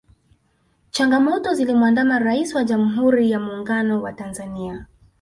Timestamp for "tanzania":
4.13-4.85